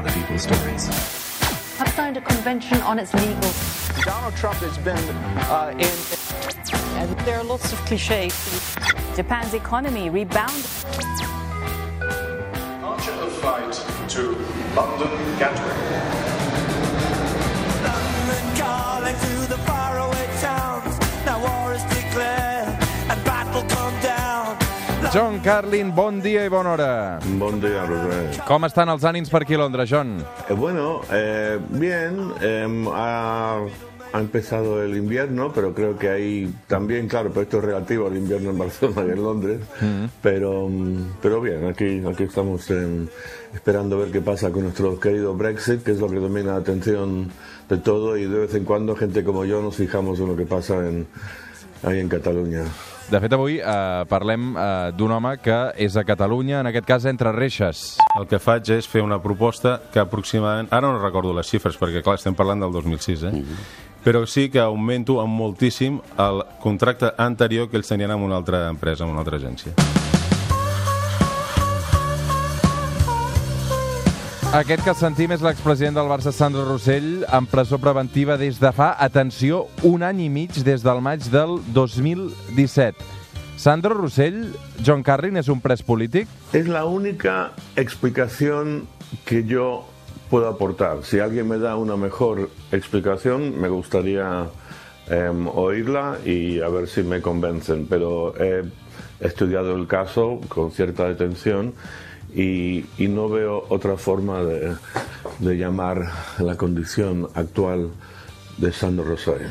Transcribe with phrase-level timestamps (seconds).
[0.00, 0.86] other people's stories.
[1.76, 3.52] have signed a convention on its legal.
[4.02, 5.96] Donald Trump has been uh, in.
[6.98, 8.32] And there are lots of cliches.
[9.14, 10.64] Japan's economy rebounded.
[12.82, 13.74] Archer of flight
[14.08, 14.22] to
[14.74, 16.10] London Gatwick.
[25.12, 27.18] John Carlin, bon dia i bona hora.
[27.38, 28.44] Bon día, Roger.
[28.46, 30.20] Com estan els ànims per aquí a Londres, John?
[30.46, 33.58] Eh, bueno, eh, bien, eh, ha,
[34.12, 38.16] ha empezado el invierno, pero creo que hay también, claro, pero esto es relativo al
[38.18, 39.60] invierno en Barcelona y en Londres,
[40.22, 43.08] pero, mm, pero bien, aquí, aquí estamos eh,
[43.52, 47.32] esperando ver qué pasa con nuestro querido Brexit, que es lo que domina la atención
[47.68, 50.46] de todo y de vez en cuando gente como yo nos fijamos en lo que
[50.46, 51.08] pasa en,
[51.82, 52.64] ahí en Cataluña.
[53.10, 57.06] De fet, avui eh, parlem eh, d'un home que és a Catalunya, en aquest cas
[57.10, 57.96] entre reixes.
[58.14, 60.70] El que faig és fer una proposta que aproximadament...
[60.70, 63.42] Ara no recordo les xifres, perquè clar, estem parlant del 2006, eh?
[64.04, 68.68] Però sí que augmento en moltíssim el contracte anterior que ells tenien amb una altra
[68.70, 69.74] empresa, amb una altra agència.
[74.50, 78.88] Aquest que sentim és l'expresident del Barça, Sandro Rossell, en presó preventiva des de fa,
[78.98, 82.98] atenció, un any i mig des del maig del 2017.
[83.62, 84.40] Sandro Rossell,
[84.82, 86.26] John Carlin és un pres polític?
[86.50, 88.88] Es la única explicación
[89.24, 89.86] que yo
[90.34, 91.04] puedo aportar.
[91.04, 94.48] Si alguien me da una mejor explicación, me gustaría
[95.06, 97.86] em, oírla y a ver si me convencen.
[97.86, 98.64] Pero he
[99.20, 101.74] estudiado el caso con cierta detención
[102.34, 104.74] y, y no veo otra forma de,
[105.38, 106.02] de llamar
[106.38, 107.90] la condición actual
[108.58, 109.48] de Sandro Rosario.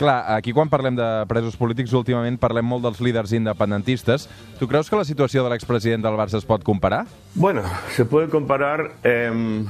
[0.00, 4.24] Clar, aquí quan parlem de presos polítics, últimament parlem molt dels líders independentistes.
[4.58, 7.04] Tu creus que la situació de l'expresident del Barça es pot comparar?
[7.34, 7.60] Bueno,
[7.94, 9.66] se puede comparar em,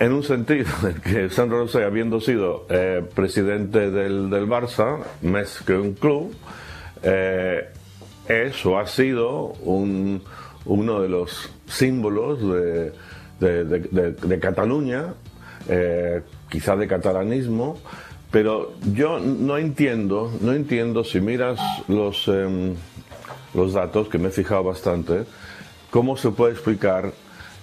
[0.00, 5.60] en un sentido en que Sandro Rosell, habiendo sido eh, presidente del, del Barça, más
[5.60, 6.32] que un club,
[7.02, 7.68] eh,
[8.28, 10.22] es o ha sido un-
[10.68, 12.92] uno de los símbolos de,
[13.40, 15.14] de- Cataluña,
[15.68, 17.78] eh, quizá de catalanismo,
[18.30, 21.58] pero yo no entiendo, no entiendo si miras
[21.88, 22.74] los, em,
[23.54, 25.24] los datos, que me he fijado bastante,
[25.90, 27.12] cómo se puede explicar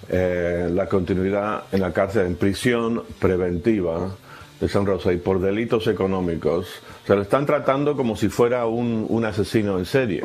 [0.09, 4.15] eh, la continuidad en la cárcel, en prisión preventiva
[4.59, 6.67] de San Rosa y por delitos económicos.
[7.03, 10.23] O sea, lo están tratando como si fuera un, un asesino en serie.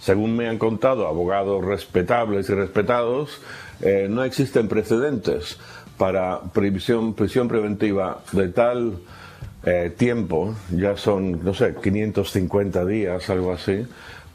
[0.00, 3.40] Según me han contado abogados respetables y respetados,
[3.80, 5.58] eh, no existen precedentes
[5.96, 8.98] para prisión, prisión preventiva de tal
[9.64, 13.86] eh, tiempo, ya son, no sé, 550 días, algo así,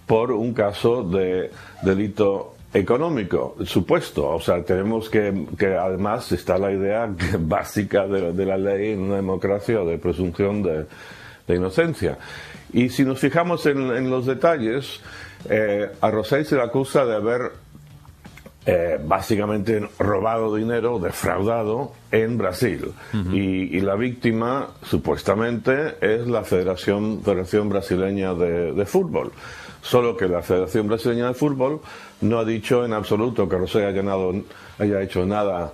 [0.05, 4.29] por un caso de delito económico, supuesto.
[4.29, 9.15] O sea, tenemos que, que además está la idea básica de, la ley en una
[9.15, 10.85] democracia de presunción de,
[11.47, 12.17] de inocencia.
[12.73, 15.01] Y si nos fijamos en, en los detalles,
[15.49, 17.51] eh, a Rosell se le acusa de haber
[18.67, 22.91] eh, básicamente robado dinero, defraudado en Brasil.
[23.31, 29.31] y, y la víctima, supuestamente, es la Federación, Federación Brasileña de, de Fútbol.
[29.81, 31.79] Solo que la Federación Brasileña de Fútbol
[32.19, 35.71] no ha dicho en absoluto que Rosell haya, hecho nada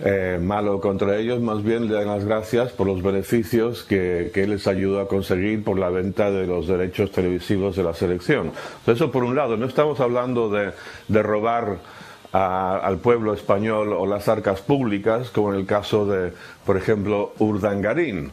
[0.00, 4.48] eh, malo contra ellos, más bien le dan las gracias por los beneficios que, que
[4.48, 8.46] les ayudó a conseguir por la venta de los derechos televisivos de la selección.
[8.80, 10.72] Entonces, eso por un lado, no estamos hablando de,
[11.06, 11.76] de robar
[12.32, 16.32] a- al pueblo español o las arcas públicas, como en el caso de,
[16.64, 18.30] por ejemplo, Urdangarín,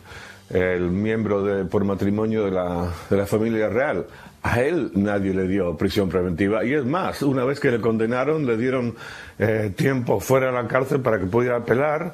[0.50, 4.06] el miembro de, por matrimonio de la, de la familia real.
[4.42, 8.46] A él nadie le dio prisión preventiva y es más, una vez que le condenaron
[8.46, 8.96] le dieron
[9.38, 12.14] eh, tiempo fuera de la cárcel para que pudiera apelar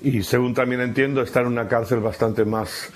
[0.00, 2.90] y según también entiendo está en una cárcel bastante más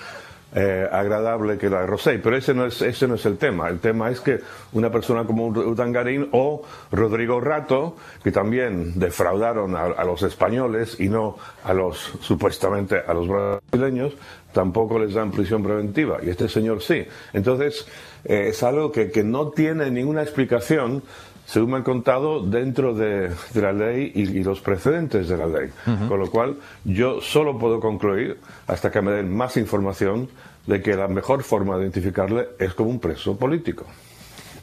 [0.55, 3.69] eh, agradable que la Rosell, pero ese no, es, ese no es el tema.
[3.69, 4.39] El tema es que
[4.73, 11.09] una persona como Urdangarín o Rodrigo Rato, que también defraudaron a, a los españoles y
[11.09, 14.13] no a los, supuestamente, a los brasileños,
[14.51, 16.17] tampoco les dan prisión preventiva.
[16.23, 17.05] Y este señor sí.
[17.33, 17.87] Entonces,
[18.25, 21.03] eh, es algo que, que no tiene ninguna explicación
[21.49, 25.47] según me han contado, dentro de, de la ley y, y los precedentes de la
[25.47, 25.69] ley.
[26.07, 28.37] Con lo cual, yo solo puedo concluir,
[28.67, 30.29] hasta que me den más información,
[30.67, 33.85] de que la mejor forma de identificarle es como un preso político.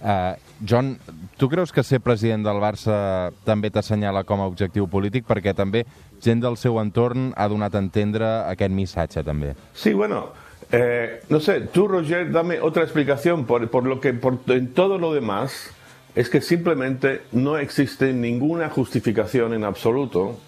[0.01, 0.99] Uh, John,
[1.37, 5.27] tu creus que ser president del Barça també t'assenyala com a objectiu polític?
[5.27, 5.83] Perquè també
[6.23, 9.57] gent del seu entorn ha donat a entendre aquest missatge, també.
[9.75, 10.29] Sí, bueno,
[10.71, 14.99] eh, no sé, tú, Roger, dame otra explicación por, por lo que por, en todo
[14.99, 15.73] lo demás
[16.17, 20.41] es que simplemente no existe ninguna justificación en absoluto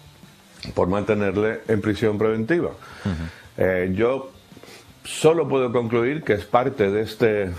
[0.73, 2.71] por mantenerle en prisión preventiva.
[3.57, 4.31] Eh, yo
[5.05, 7.51] solo puedo concluir que es parte de este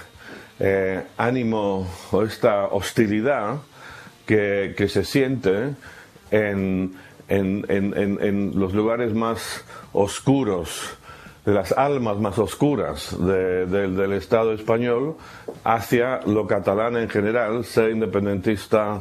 [0.58, 3.56] eh, ánimo o esta hostilidad
[4.26, 5.70] que, que se siente
[6.30, 6.94] en,
[7.28, 10.96] en- en- en- en los lugares más oscuros,
[11.44, 15.16] de las almas más oscuras de- del- del Estado español
[15.64, 19.00] hacia lo catalán en general, sea independentista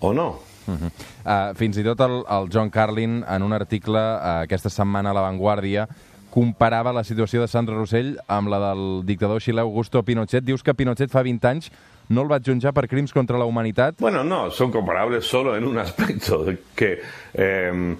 [0.00, 0.40] o no.
[0.62, 5.14] Uh, fins i tot el, el John Carlin, en un article uh, aquesta setmana a
[5.16, 5.88] La Vanguardia,
[6.30, 10.44] comparava la situació de Sandra Rossell amb la del dictador xilè Augusto Pinochet.
[10.46, 11.68] Dius que Pinochet fa 20 anys
[12.08, 13.98] no el va jutjar per crims contra la humanitat.
[14.00, 17.00] Bueno, no, son comparables solo en un aspecto, de que
[17.34, 17.96] eh,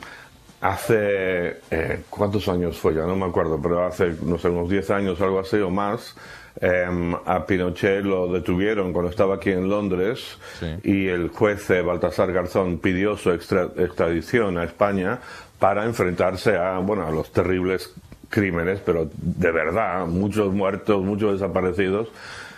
[0.62, 3.02] hace, eh, ¿cuántos años fue ya?
[3.02, 6.16] No me acuerdo, pero hace, no sé, unos 10 años o algo así o más,
[6.60, 6.86] eh,
[7.26, 10.66] a Pinochet lo detuvieron cuando estaba aquí en Londres Sí.
[10.84, 15.18] y el juez eh, Baltasar Garzón pidió su extra- extradición a España
[15.58, 17.92] para enfrentarse a, bueno, a los terribles
[18.30, 22.08] crímenes, pero de verdad, muchos muertos, muchos desaparecidos,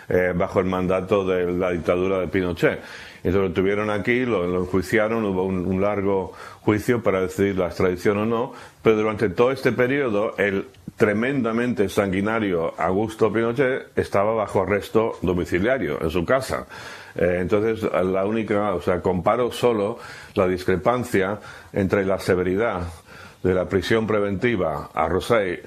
[0.09, 2.79] eh, bajo el mandato de la dictadura de Pinochet.
[3.23, 8.19] Entonces lo tuvieron aquí, lo, enjuiciaron, hubo un, un largo juicio para decidir la extradición
[8.19, 8.53] o no,
[8.83, 16.09] pero durante todo este periodo el tremendamente sanguinario Augusto Pinochet estaba bajo arresto domiciliario en
[16.09, 16.67] su casa.
[17.15, 19.99] Eh, entonces, la única, o sea, comparo solo
[20.35, 21.39] la discrepancia
[21.73, 22.83] entre la severidad
[23.45, 25.59] de la prisión preventiva a Rosell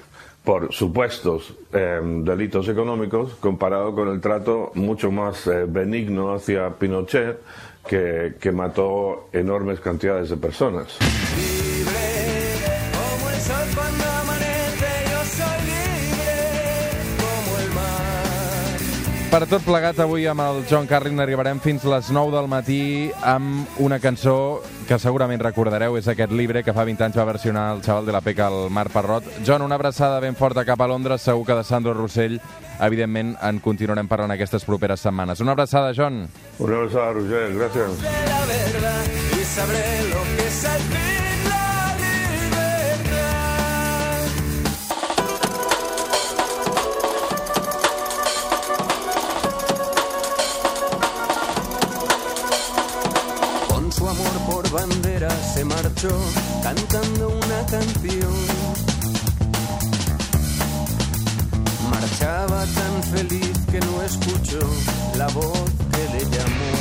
[0.43, 7.39] por supuestos eh, delitos económicos comparado con el trato mucho más eh, benigno hacia Pinochet
[7.87, 10.97] que, que mató enormes cantidades de personas.
[19.29, 23.77] Per tot plegat, avui amb el John Carlin arribarem fins les 9 del matí amb
[23.77, 27.83] una cançó que segurament recordareu, és aquest llibre que fa 20 anys va versionar el
[27.85, 29.29] xaval de la Peca, el Marc Parrot.
[29.45, 32.39] John, una abraçada ben forta cap a Londres, segur que de Sandro Rossell,
[32.81, 35.45] evidentment, en continuarem parlant aquestes properes setmanes.
[35.45, 36.23] Una abraçada, John.
[36.57, 38.01] Una abraçada, Roger, gracias.
[38.01, 39.05] de la verdad
[39.39, 41.18] y sabré lo que es
[53.91, 56.09] Su amor por bandera se marchó
[56.61, 58.33] cantando una canción.
[61.89, 64.59] Marchaba tan feliz que no escuchó
[65.17, 66.73] la voz que le llamó.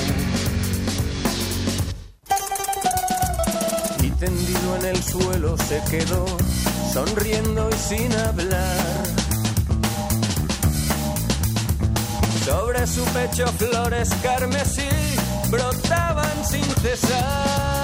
[4.02, 6.26] Y tendido en el suelo se quedó,
[6.92, 9.04] sonriendo y sin hablar.
[12.44, 14.97] Sobre su pecho flores carmesí
[15.50, 17.77] brotaban sin cesar.